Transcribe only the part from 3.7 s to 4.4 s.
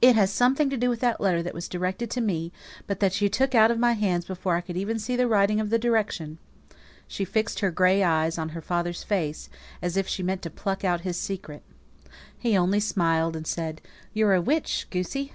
of my hands